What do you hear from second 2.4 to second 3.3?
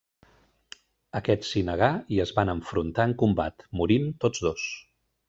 enfrontar en